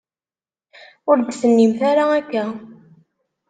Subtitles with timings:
[1.09, 2.45] Ur d-tennimt ara akka.